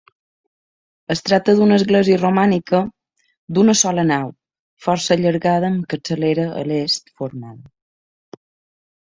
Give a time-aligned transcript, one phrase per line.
[1.15, 2.79] Es tracta d’una església romànica
[3.57, 4.31] d’una sola nau,
[4.87, 8.43] força allargada amb capçalera a l'est formada.